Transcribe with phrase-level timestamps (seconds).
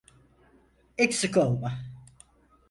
[0.97, 1.79] Eksik olma.